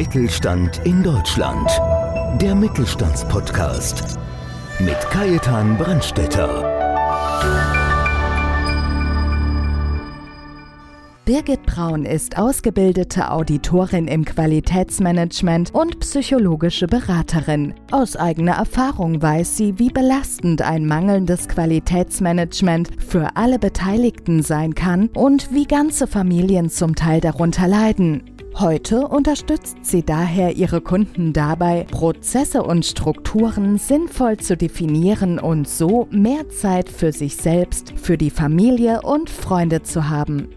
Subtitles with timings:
[0.00, 1.70] Mittelstand in Deutschland.
[2.40, 4.18] Der Mittelstandspodcast
[4.78, 6.62] mit Kajetan Brandstetter.
[11.26, 17.74] Birgit Braun ist ausgebildete Auditorin im Qualitätsmanagement und psychologische Beraterin.
[17.90, 25.10] Aus eigener Erfahrung weiß sie, wie belastend ein mangelndes Qualitätsmanagement für alle Beteiligten sein kann
[25.12, 28.39] und wie ganze Familien zum Teil darunter leiden.
[28.60, 36.08] Heute unterstützt sie daher ihre Kunden dabei, Prozesse und Strukturen sinnvoll zu definieren und so
[36.10, 40.50] mehr Zeit für sich selbst, für die Familie und Freunde zu haben.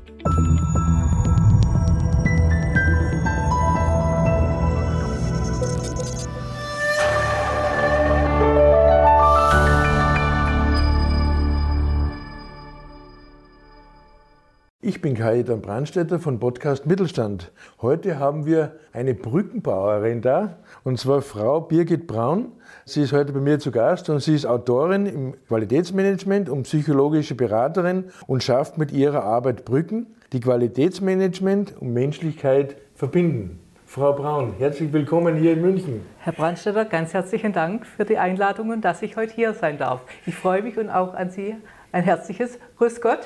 [14.85, 17.53] Ich bin Kajetan Brandstätter von Podcast Mittelstand.
[17.81, 22.51] Heute haben wir eine Brückenbauerin da, und zwar Frau Birgit Braun.
[22.84, 27.34] Sie ist heute bei mir zu Gast und sie ist Autorin im Qualitätsmanagement und psychologische
[27.34, 33.62] Beraterin und schafft mit ihrer Arbeit Brücken, die Qualitätsmanagement und Menschlichkeit verbinden.
[33.85, 36.01] Frau Braun, herzlich willkommen hier in München.
[36.20, 40.01] Herr Brandstätter, ganz herzlichen Dank für die Einladung und dass ich heute hier sein darf.
[40.25, 41.55] Ich freue mich und auch an Sie
[41.93, 43.25] ein herzliches Grüß Gott.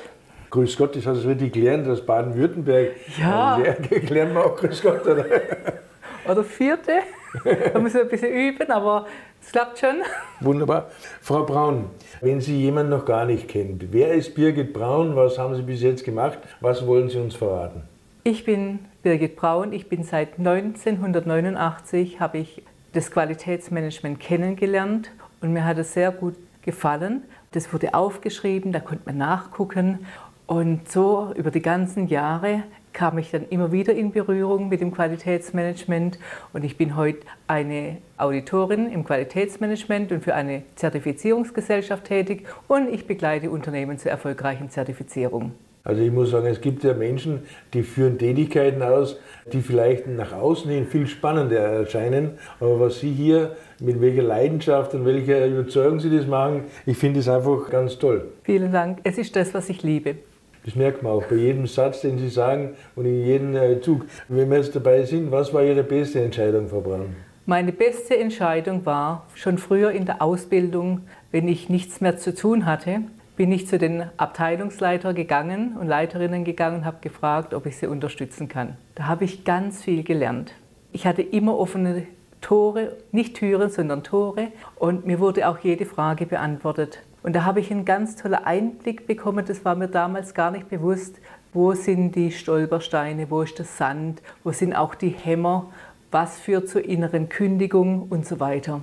[0.50, 2.92] Grüß Gott, das hat es richtig gelernt aus Baden-Württemberg.
[3.18, 3.56] Ja.
[4.08, 5.26] Lernen wir auch Grüß Gott, oder?
[6.28, 6.92] Oder vierte.
[7.72, 9.06] Da müssen wir ein bisschen üben, aber
[9.42, 9.96] es klappt schon.
[10.40, 10.90] Wunderbar.
[11.20, 11.90] Frau Braun,
[12.20, 15.16] wenn Sie jemanden noch gar nicht kennt, wer ist Birgit Braun?
[15.16, 16.38] Was haben Sie bis jetzt gemacht?
[16.60, 17.82] Was wollen Sie uns verraten?
[18.24, 19.72] Ich bin Birgit Braun.
[19.72, 22.62] Ich bin seit 1989 habe ich
[22.92, 27.22] das Qualitätsmanagement kennengelernt und mir hat es sehr gut gefallen.
[27.52, 30.06] Das wurde aufgeschrieben, da konnte man nachgucken
[30.48, 34.92] und so über die ganzen Jahre kam ich dann immer wieder in Berührung mit dem
[34.92, 36.18] Qualitätsmanagement
[36.52, 43.06] und ich bin heute eine Auditorin im Qualitätsmanagement und für eine Zertifizierungsgesellschaft tätig und ich
[43.06, 45.52] begleite Unternehmen zur erfolgreichen Zertifizierung.
[45.84, 47.40] Also ich muss sagen, es gibt ja Menschen,
[47.72, 49.18] die führen Tätigkeiten aus,
[49.52, 52.32] die vielleicht nach außen hin viel spannender erscheinen.
[52.60, 57.20] Aber was Sie hier, mit welcher Leidenschaft und welcher Überzeugung Sie das machen, ich finde
[57.20, 58.26] es einfach ganz toll.
[58.42, 58.98] Vielen Dank.
[59.04, 60.16] Es ist das, was ich liebe.
[60.64, 64.04] Das merkt man auch bei jedem Satz, den Sie sagen und in jedem äh, Zug.
[64.28, 67.16] Wenn wir jetzt dabei sind, was war Ihre beste Entscheidung, Frau Braun?
[67.46, 71.02] Meine beste Entscheidung war schon früher in der Ausbildung,
[71.32, 73.00] wenn ich nichts mehr zu tun hatte,
[73.38, 77.86] bin ich zu den Abteilungsleiter gegangen und Leiterinnen gegangen und habe gefragt, ob ich sie
[77.86, 78.76] unterstützen kann.
[78.96, 80.52] Da habe ich ganz viel gelernt.
[80.92, 82.06] Ich hatte immer offene
[82.40, 87.00] Tore, nicht Türen, sondern Tore und mir wurde auch jede Frage beantwortet.
[87.22, 90.68] Und da habe ich einen ganz tollen Einblick bekommen, das war mir damals gar nicht
[90.68, 91.16] bewusst,
[91.52, 95.66] wo sind die Stolpersteine, wo ist der Sand, wo sind auch die Hämmer,
[96.10, 98.80] was führt zur inneren Kündigung und so weiter.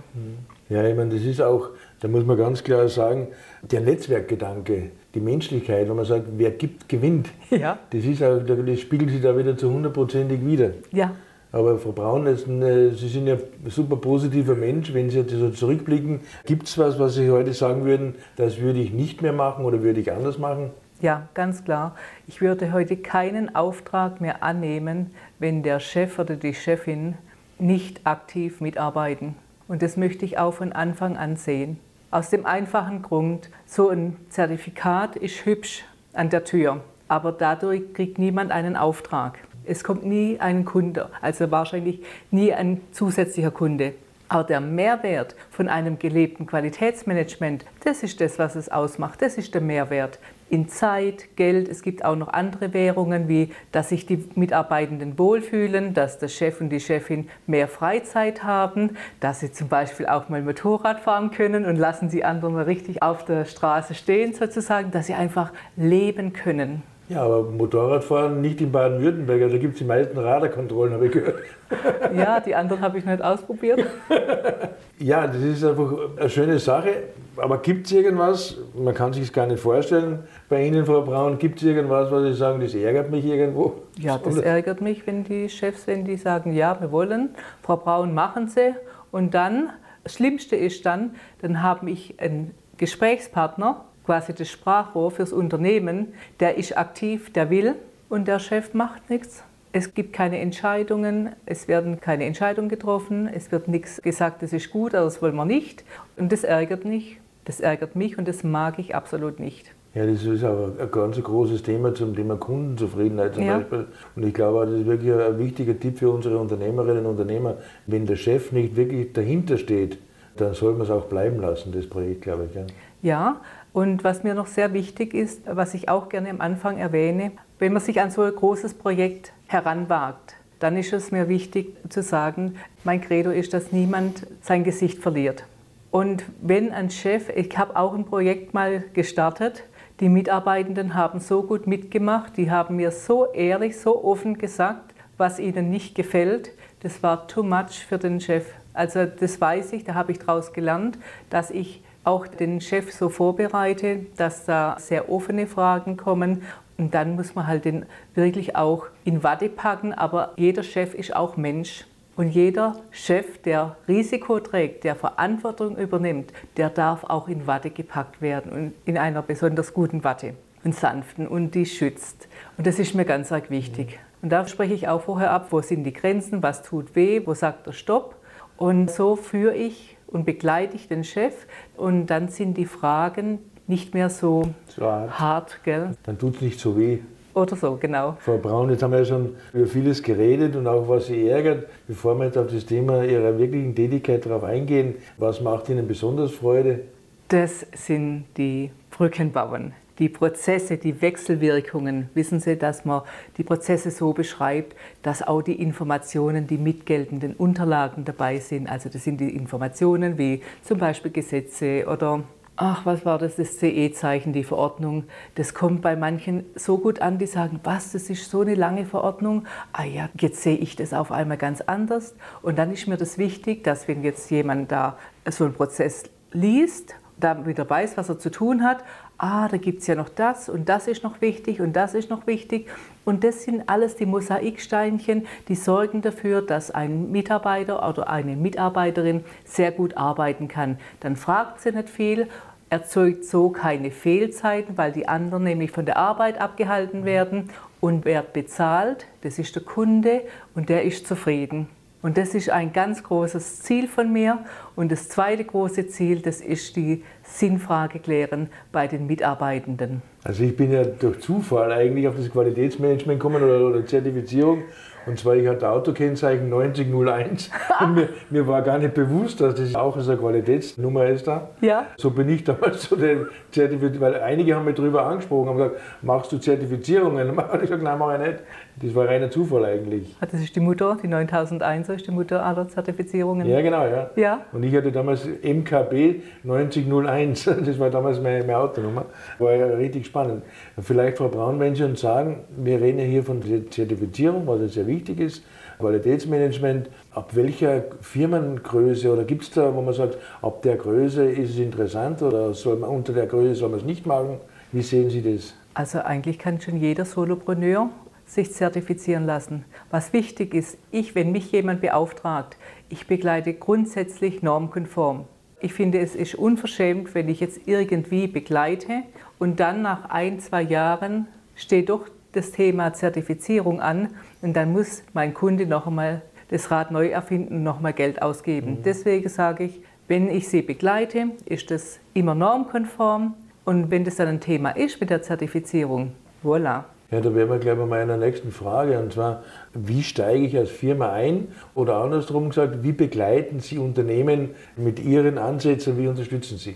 [0.70, 1.70] Ja, ich meine, das ist auch,
[2.02, 3.30] da muss man ganz klar sagen,
[3.62, 7.30] der Netzwerkgedanke, die Menschlichkeit, wenn man sagt, wer gibt, gewinnt.
[7.50, 7.80] Ja.
[7.90, 10.72] Das, ist auch, das spiegelt sich da wieder zu hundertprozentig wieder.
[10.92, 11.16] Ja,
[11.56, 14.94] Aber Frau Braun, eine, Sie sind ja ein super positiver Mensch.
[14.94, 18.80] Wenn Sie jetzt so zurückblicken, gibt es was, was Sie heute sagen würden, das würde
[18.80, 20.72] ich nicht mehr machen oder würde ich anders machen?
[21.00, 21.96] Ja, ganz klar.
[22.28, 27.16] Ich würde heute keinen Auftrag mehr annehmen, wenn der Chef oder die Chefin
[27.58, 29.36] nicht aktiv mitarbeiten.
[29.70, 31.80] Und das möchte ich auch von Anfang an sehen.
[32.12, 38.20] Aus dem einfachen Grund, so ein Zertifikat ist hübsch an der Tür, aber dadurch kriegt
[38.20, 39.40] niemand einen Auftrag.
[39.66, 43.94] Es kommt nie ein Kunde, also wahrscheinlich nie ein zusätzlicher Kunde.
[44.28, 49.22] Aber der Mehrwert von einem gelebten Qualitätsmanagement, das ist das, was es ausmacht.
[49.22, 50.18] Das ist der Mehrwert
[50.50, 51.68] in Zeit, Geld.
[51.68, 56.60] Es gibt auch noch andere Währungen, wie dass sich die Mitarbeitenden wohlfühlen, dass der Chef
[56.60, 61.66] und die Chefin mehr Freizeit haben, dass sie zum Beispiel auch mal Motorrad fahren können
[61.66, 66.34] und lassen die anderen mal richtig auf der Straße stehen sozusagen, dass sie einfach leben
[66.34, 66.82] können.
[67.08, 71.36] Ja, aber Motorradfahren nicht in Baden-Württemberg, da gibt es die meisten Radarkontrollen, habe ich gehört.
[72.16, 73.84] Ja, die anderen habe ich nicht ausprobiert.
[74.98, 77.04] Ja, das ist einfach eine schöne Sache.
[77.36, 81.38] Aber gibt es irgendwas, man kann sich es gar nicht vorstellen, bei Ihnen, Frau Braun,
[81.38, 83.82] gibt es irgendwas, was Sie sagen, das ärgert mich irgendwo?
[83.98, 87.32] Ja, das ärgert mich, wenn die Chefs, wenn die sagen, ja, wir wollen,
[87.62, 88.74] Frau Braun, machen Sie.
[89.12, 89.70] Und dann,
[90.06, 96.58] das Schlimmste ist dann, dann habe ich einen Gesprächspartner, quasi das Sprachrohr fürs Unternehmen, der
[96.58, 97.76] ist aktiv, der will
[98.10, 99.44] und der Chef macht nichts.
[99.74, 104.72] Es gibt keine Entscheidungen, es werden keine Entscheidungen getroffen, es wird nichts gesagt, das ist
[104.72, 105.84] gut, aber das wollen wir nicht.
[106.16, 109.74] Und das ärgert mich, das ärgert mich und das mag ich absolut nicht.
[109.94, 113.58] Ja, das ist aber ein ganz großes Thema zum Thema Kundenzufriedenheit zum Ja.
[113.58, 113.88] Beispiel.
[114.16, 117.56] Und ich glaube, auch, das ist wirklich ein wichtiger Tipp für unsere Unternehmerinnen und Unternehmer.
[117.86, 119.98] Wenn der Chef nicht wirklich dahinter steht,
[120.36, 122.56] dann soll man es auch bleiben lassen, das Projekt, glaube ich.
[122.56, 122.66] Ja.
[123.02, 123.42] Ja,
[123.76, 127.74] und was mir noch sehr wichtig ist, was ich auch gerne am Anfang erwähne, wenn
[127.74, 132.56] man sich an so ein großes Projekt heranwagt, dann ist es mir wichtig zu sagen,
[132.86, 135.44] mein Credo ist, dass niemand sein Gesicht verliert.
[135.92, 139.66] Und wenn ein Chef, ich habe auch ein Projekt mal gestartet,
[140.00, 145.38] die Mitarbeitenden haben so gut mitgemacht, die haben mir so ehrlich, so offen gesagt, was
[145.38, 146.52] ihnen nicht gefällt.
[146.80, 148.46] Das war too much für den Chef.
[148.74, 150.98] Also das weiß ich, da habe ich daraus gelernt,
[151.30, 156.44] dass ich auch den Chef so vorbereite, dass da sehr offene Fragen kommen.
[156.78, 159.94] Und dann muss man halt den wirklich auch in Watte packen.
[159.94, 161.86] Aber jeder Chef ist auch Mensch.
[162.16, 168.22] Und jeder Chef, der Risiko trägt, der Verantwortung übernimmt, der darf auch in Watte gepackt
[168.22, 172.30] werden und in einer besonders guten Watte und sanften und die schützt.
[172.58, 174.00] Und das ist mir ganz arg wichtig.
[174.22, 177.34] Und da spreche ich auch vorher ab, wo sind die Grenzen, was tut weh, wo
[177.34, 178.16] sagt er Stopp.
[178.58, 181.34] Und so führe ich und begleite ich den Chef
[181.78, 185.20] und dann sind die Fragen nicht mehr so So hart.
[185.20, 185.92] hart, gell?
[186.04, 187.00] Dann tut es nicht so weh.
[187.34, 188.16] Oder so, genau.
[188.22, 191.68] Frau Braun, jetzt haben wir ja schon über vieles geredet und auch was Sie ärgert.
[191.86, 196.32] Bevor wir jetzt auf das Thema Ihrer wirklichen Tätigkeit darauf eingehen, was macht Ihnen besonders
[196.32, 196.82] Freude?
[197.28, 199.74] Das sind die Brückenbauen.
[200.00, 202.10] Die Prozesse, die Wechselwirkungen.
[202.14, 203.02] Wissen Sie, dass man
[203.38, 208.70] die Prozesse so beschreibt, dass auch die Informationen, die mitgeltenden Unterlagen dabei sind.
[208.70, 212.24] Also das sind die Informationen wie zum Beispiel Gesetze oder
[212.58, 215.04] Ach, was war das, das CE-Zeichen, die Verordnung?
[215.36, 218.86] Das kommt bei manchen so gut an, die sagen, was, das ist so eine lange
[218.86, 219.46] Verordnung.
[219.74, 222.16] Ah ja, jetzt sehe ich das auf einmal ganz anders.
[222.42, 224.98] Und dann ist mir das wichtig, dass wenn jetzt jemand da
[225.30, 228.86] so einen Prozess liest, da wieder weiß, was er zu tun hat,
[229.18, 232.10] ah, da gibt es ja noch das und das ist noch wichtig und das ist
[232.10, 232.68] noch wichtig.
[233.04, 239.24] Und das sind alles die Mosaiksteinchen, die sorgen dafür, dass ein Mitarbeiter oder eine Mitarbeiterin
[239.44, 240.80] sehr gut arbeiten kann.
[241.00, 242.28] Dann fragt sie nicht viel,
[242.70, 247.50] erzeugt so keine Fehlzeiten, weil die anderen nämlich von der Arbeit abgehalten werden.
[247.80, 250.22] Und wer bezahlt, das ist der Kunde
[250.56, 251.70] und der ist zufrieden.
[252.06, 254.46] Und das ist ein ganz großes Ziel von mir.
[254.76, 260.04] Und das zweite große Ziel, das ist die Sinnfrage klären bei den Mitarbeitenden.
[260.24, 264.62] Also ich bin ja durch Zufall eigentlich auf das Qualitätsmanagement gekommen oder, oder Zertifizierung.
[265.06, 267.50] Und zwar, ich hatte Autokennzeichen 9001
[267.82, 271.50] und mir, mir war gar nicht bewusst, dass das auch so eine Qualitätsnummer ist da.
[271.62, 271.88] Ja.
[271.98, 275.76] So bin ich damals zu den Zertifizierungen, weil einige haben mich darüber angesprochen, haben gesagt,
[276.02, 277.30] machst du Zertifizierungen?
[277.30, 278.40] Und ich habe gesagt, nein, mache ich nicht.
[278.82, 280.16] Das war reiner Zufall eigentlich.
[280.20, 283.48] Das ist die Mutter, die 9001 ist die Mutter aller Zertifizierungen.
[283.48, 284.10] Ja, genau, ja.
[284.18, 284.42] Ja.
[284.52, 289.06] Und ich hatte damals MKB 9001, das war damals meine, meine Autonummer.
[289.40, 290.44] War ja richtig spannend.
[290.78, 294.60] Vielleicht, Frau Braun, wenn Sie uns sagen, wir reden ja hier von der Zertifizierung, was
[294.60, 295.44] ja sehr wichtig ist,
[295.80, 301.52] Qualitätsmanagement, ab welcher Firmengröße oder gibt es da, wo man sagt, ab der Größe ist
[301.52, 304.38] es interessant oder soll man, unter der Größe soll man es nicht machen?
[304.72, 305.54] Wie sehen Sie das?
[305.74, 307.90] Also eigentlich kann schon jeder Solopreneur
[308.26, 309.66] sich zertifizieren lassen.
[309.92, 312.58] Was wichtig ist, ich, wenn mich jemand beauftragt,
[312.90, 315.26] ich begleite grundsätzlich normkonform.
[315.60, 319.04] Ich finde, es ist unverschämt, wenn ich jetzt irgendwie begleite
[319.40, 324.10] und dann nach ein, zwei Jahren steht doch das Thema Zertifizierung an
[324.42, 328.22] und dann muss mein Kunde noch einmal das Rad neu erfinden und noch mal Geld
[328.22, 328.80] ausgeben.
[328.84, 334.28] Deswegen sage ich, wenn ich sie begleite, ist das immer normkonform und wenn das dann
[334.28, 336.12] ein Thema ist mit der Zertifizierung,
[336.44, 336.84] voilà.
[337.12, 339.00] Ja, da wären wir gleich bei meiner nächsten Frage.
[339.00, 341.48] Und zwar, wie steige ich als Firma ein?
[341.76, 345.98] Oder andersrum gesagt, wie begleiten Sie Unternehmen mit Ihren Ansätzen?
[345.98, 346.76] Wie unterstützen Sie?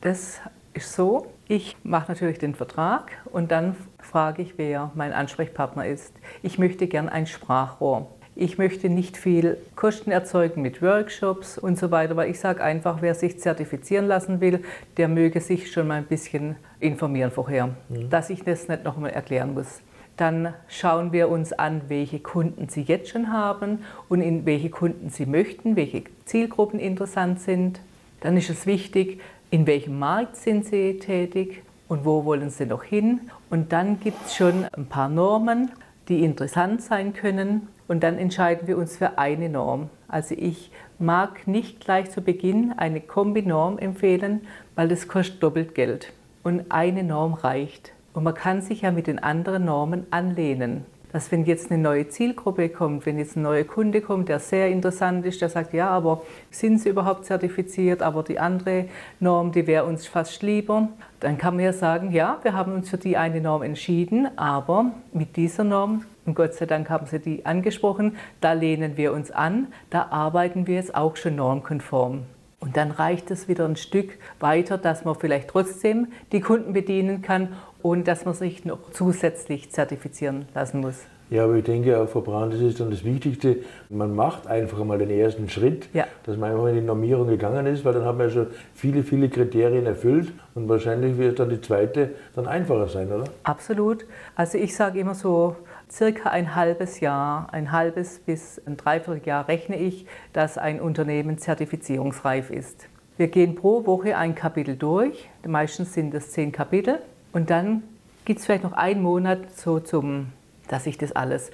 [0.00, 0.40] Das
[0.74, 6.14] ist so, ich mache natürlich den Vertrag und dann frage ich, wer mein Ansprechpartner ist.
[6.42, 8.06] Ich möchte gern ein Sprachrohr.
[8.36, 12.98] Ich möchte nicht viel Kosten erzeugen mit Workshops und so weiter, weil ich sage einfach,
[13.00, 14.62] wer sich zertifizieren lassen will,
[14.96, 19.54] der möge sich schon mal ein bisschen informieren vorher, dass ich das nicht nochmal erklären
[19.54, 19.80] muss.
[20.18, 25.10] Dann schauen wir uns an, welche Kunden Sie jetzt schon haben und in welche Kunden
[25.10, 27.80] Sie möchten, welche Zielgruppen interessant sind.
[28.20, 32.84] Dann ist es wichtig, in welchem Markt sind Sie tätig und wo wollen Sie noch
[32.84, 33.30] hin.
[33.50, 35.70] Und dann gibt es schon ein paar Normen,
[36.08, 37.68] die interessant sein können.
[37.86, 39.88] Und dann entscheiden wir uns für eine Norm.
[40.06, 44.42] Also ich mag nicht gleich zu Beginn eine Kombinorm empfehlen,
[44.74, 46.12] weil das kostet doppelt Geld.
[46.42, 47.92] Und eine Norm reicht.
[48.12, 50.84] Und man kann sich ja mit den anderen Normen anlehnen.
[51.12, 54.68] Dass wenn jetzt eine neue Zielgruppe kommt, wenn jetzt ein neuer Kunde kommt, der sehr
[54.68, 58.86] interessant ist, der sagt, ja, aber sind Sie überhaupt zertifiziert, aber die andere
[59.20, 60.88] Norm, die wäre uns fast lieber,
[61.20, 64.92] dann kann man ja sagen, ja, wir haben uns für die eine Norm entschieden, aber
[65.12, 69.30] mit dieser Norm, und Gott sei Dank haben Sie die angesprochen, da lehnen wir uns
[69.30, 72.24] an, da arbeiten wir jetzt auch schon normkonform.
[72.60, 77.22] Und dann reicht es wieder ein Stück weiter, dass man vielleicht trotzdem die Kunden bedienen
[77.22, 81.04] kann und dass man sich noch zusätzlich zertifizieren lassen muss.
[81.30, 83.58] Ja, aber ich denke auch, Frau Brand, das ist dann das Wichtigste.
[83.90, 86.06] Man macht einfach mal den ersten Schritt, ja.
[86.24, 89.02] dass man einfach in die Normierung gegangen ist, weil dann hat man ja schon viele,
[89.02, 93.24] viele Kriterien erfüllt und wahrscheinlich wird dann die zweite dann einfacher sein, oder?
[93.42, 94.06] Absolut.
[94.36, 95.54] Also ich sage immer so,
[95.90, 102.50] circa ein halbes Jahr, ein halbes bis ein Dreivierteljahr rechne ich, dass ein Unternehmen zertifizierungsreif
[102.50, 102.88] ist.
[103.16, 107.00] Wir gehen pro Woche ein Kapitel durch, meistens sind es zehn Kapitel
[107.32, 107.82] und dann
[108.24, 110.32] gibt es vielleicht noch einen Monat so zum
[110.68, 111.50] dass sich das alles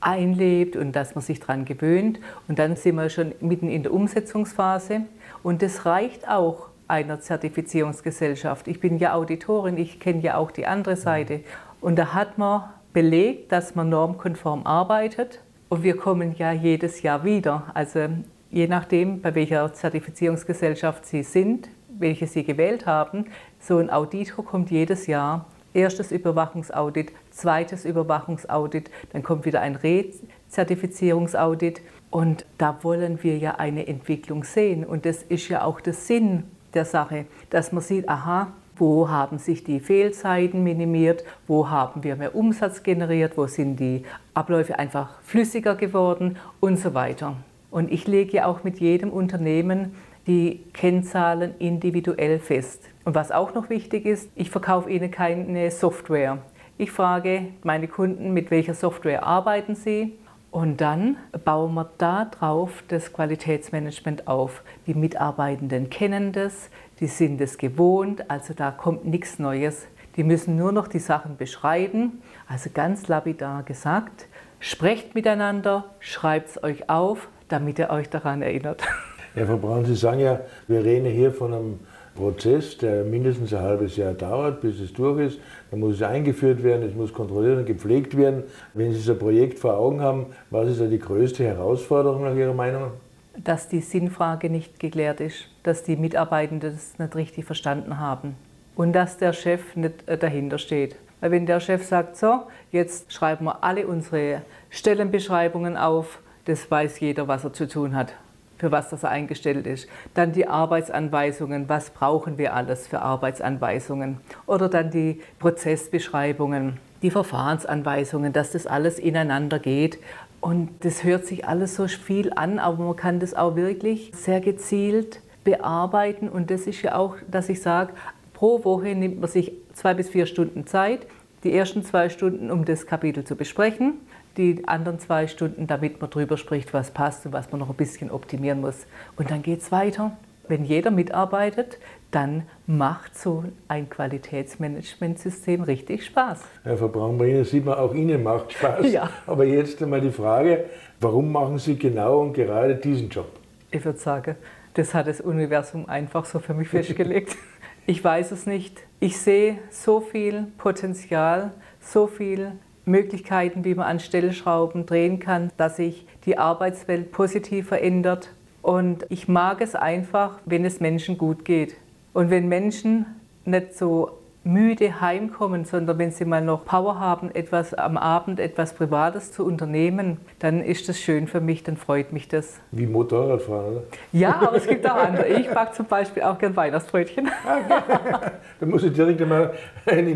[0.00, 2.18] einlebt und dass man sich daran gewöhnt.
[2.48, 5.02] Und dann sind wir schon mitten in der Umsetzungsphase.
[5.42, 8.68] Und das reicht auch einer Zertifizierungsgesellschaft.
[8.68, 11.40] Ich bin ja Auditorin, ich kenne ja auch die andere Seite.
[11.80, 15.40] Und da hat man belegt, dass man normkonform arbeitet.
[15.68, 17.64] Und wir kommen ja jedes Jahr wieder.
[17.74, 18.08] Also
[18.50, 23.26] je nachdem, bei welcher Zertifizierungsgesellschaft Sie sind, welche Sie gewählt haben,
[23.60, 31.82] so ein Auditor kommt jedes Jahr erstes Überwachungsaudit, zweites Überwachungsaudit, dann kommt wieder ein Rezertifizierungsaudit.
[32.10, 34.84] Und da wollen wir ja eine Entwicklung sehen.
[34.84, 39.38] Und das ist ja auch der Sinn der Sache, dass man sieht, aha, wo haben
[39.38, 44.04] sich die Fehlzeiten minimiert, wo haben wir mehr Umsatz generiert, wo sind die
[44.34, 47.36] Abläufe einfach flüssiger geworden und so weiter.
[47.70, 49.94] Und ich lege ja auch mit jedem Unternehmen
[50.26, 52.88] die Kennzahlen individuell fest.
[53.04, 56.38] Und was auch noch wichtig ist, ich verkaufe Ihnen keine Software.
[56.76, 60.18] Ich frage meine Kunden, mit welcher Software arbeiten sie?
[60.50, 64.62] Und dann bauen wir darauf das Qualitätsmanagement auf.
[64.86, 66.70] Die Mitarbeitenden kennen das,
[67.04, 69.86] die sind es gewohnt, also da kommt nichts Neues.
[70.16, 72.22] Die müssen nur noch die Sachen beschreiben.
[72.48, 74.24] Also ganz lapidar gesagt,
[74.58, 78.82] sprecht miteinander, schreibt es euch auf, damit ihr euch daran erinnert.
[79.36, 81.80] Ja, Frau Braun, Sie sagen ja, wir reden hier von einem
[82.14, 85.40] Prozess, der mindestens ein halbes Jahr dauert, bis es durch ist.
[85.72, 88.44] Dann muss es eingeführt werden, es muss kontrolliert und gepflegt werden.
[88.74, 92.36] Wenn Sie so ein Projekt vor Augen haben, was ist da die größte Herausforderung nach
[92.36, 92.92] Ihrer Meinung?
[93.36, 98.36] Dass die Sinnfrage nicht geklärt ist, dass die Mitarbeitenden das nicht richtig verstanden haben
[98.76, 100.96] und dass der Chef nicht äh, dahinter steht.
[101.20, 107.00] Weil wenn der Chef sagt, so, jetzt schreiben wir alle unsere Stellenbeschreibungen auf, das weiß
[107.00, 108.14] jeder, was er zu tun hat
[108.58, 109.88] für was das eingestellt ist.
[110.14, 114.18] Dann die Arbeitsanweisungen, was brauchen wir alles für Arbeitsanweisungen.
[114.46, 119.98] Oder dann die Prozessbeschreibungen, die Verfahrensanweisungen, dass das alles ineinander geht.
[120.44, 124.42] Und das hört sich alles so viel an, aber man kann das auch wirklich sehr
[124.42, 126.28] gezielt bearbeiten.
[126.28, 127.94] Und das ist ja auch, dass ich sage,
[128.34, 131.06] pro Woche nimmt man sich zwei bis vier Stunden Zeit.
[131.44, 133.94] Die ersten zwei Stunden, um das Kapitel zu besprechen
[134.36, 137.76] die anderen zwei Stunden, damit man drüber spricht, was passt und was man noch ein
[137.76, 138.86] bisschen optimieren muss.
[139.16, 140.16] Und dann geht es weiter.
[140.46, 141.78] Wenn jeder mitarbeitet,
[142.10, 146.42] dann macht so ein Qualitätsmanagementsystem richtig Spaß.
[146.62, 146.80] Herr
[147.26, 148.86] Ihnen sieht man, auch Ihnen macht Spaß.
[148.92, 149.10] Ja.
[149.26, 150.64] Aber jetzt einmal die Frage,
[151.00, 153.26] warum machen Sie genau und gerade diesen Job?
[153.70, 154.36] Ich würde sagen,
[154.74, 157.36] das hat das Universum einfach so für mich festgelegt.
[157.86, 158.80] Ich weiß es nicht.
[158.98, 162.52] Ich sehe so viel Potenzial, so viel
[162.86, 168.30] Möglichkeiten, wie man an Stellschrauben drehen kann, dass sich die Arbeitswelt positiv verändert.
[168.64, 171.76] Und ich mag es einfach, wenn es Menschen gut geht.
[172.14, 173.04] Und wenn Menschen
[173.44, 178.72] nicht so müde heimkommen, sondern wenn sie mal noch Power haben, etwas am Abend, etwas
[178.72, 182.58] Privates zu unternehmen, dann ist das schön für mich, dann freut mich das.
[182.70, 183.82] Wie Motorradfahren, oder?
[184.12, 185.26] Ja, aber es gibt auch andere.
[185.28, 187.30] Ich backe zum Beispiel auch gern Weihnachtsbrötchen.
[187.44, 188.30] Okay.
[188.60, 189.52] Dann muss ich direkt einmal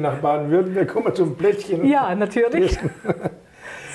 [0.01, 1.87] nach Baden-Württemberg kommen zum Plättchen.
[1.87, 2.79] Ja, natürlich.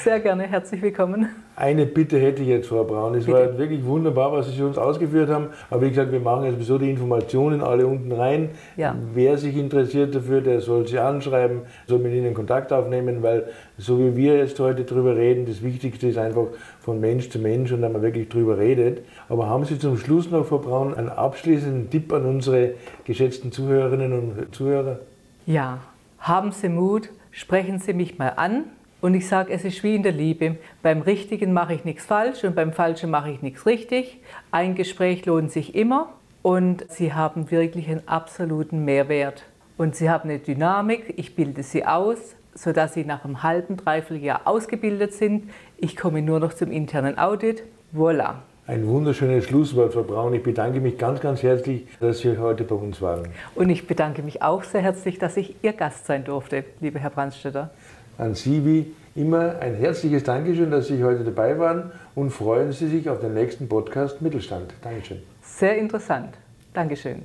[0.04, 1.30] Sehr gerne, herzlich willkommen.
[1.56, 3.16] Eine Bitte hätte ich jetzt, Frau Braun.
[3.16, 3.38] Es Bitte.
[3.38, 5.48] war wirklich wunderbar, was Sie uns ausgeführt haben.
[5.70, 8.50] Aber wie gesagt, wir machen jetzt sowieso die Informationen alle unten rein.
[8.76, 8.98] Ja.
[9.14, 13.46] Wer sich interessiert dafür, der soll Sie anschreiben, soll mit Ihnen Kontakt aufnehmen, weil
[13.78, 16.48] so wie wir jetzt heute drüber reden, das Wichtigste ist einfach
[16.82, 19.06] von Mensch zu Mensch und dass man wirklich drüber redet.
[19.30, 22.72] Aber haben Sie zum Schluss noch, Frau Braun, einen abschließenden Tipp an unsere
[23.06, 25.00] geschätzten Zuhörerinnen und Zuhörer?
[25.46, 25.78] Ja,
[26.20, 28.66] haben Sie Mut, sprechen Sie mich mal an.
[29.04, 30.56] Und ich sage, es ist wie in der Liebe.
[30.82, 34.22] Beim Richtigen mache ich nichts falsch und beim Falschen mache ich nichts richtig.
[34.50, 39.44] Ein Gespräch lohnt sich immer und Sie haben wirklich einen absoluten Mehrwert.
[39.78, 44.24] Und Sie haben eine Dynamik, ich bilde Sie aus sodass sie nach einem halben, dreiviertel
[44.24, 45.50] Jahr ausgebildet sind.
[45.78, 47.64] Ich komme nur noch zum internen Audit.
[47.96, 48.36] Voilà.
[48.66, 50.34] Ein wunderschönes Schlusswort, Frau Braun.
[50.34, 53.28] Ich bedanke mich ganz, ganz herzlich, dass Sie heute bei uns waren.
[53.56, 57.10] Und ich bedanke mich auch sehr herzlich, dass ich Ihr Gast sein durfte, lieber Herr
[57.10, 57.72] Brandstätter.
[58.18, 62.88] An Sie wie immer ein herzliches Dankeschön, dass Sie heute dabei waren und freuen Sie
[62.88, 64.74] sich auf den nächsten Podcast Mittelstand.
[64.82, 65.20] Dankeschön.
[65.42, 66.36] Sehr interessant.
[66.74, 67.24] Dankeschön.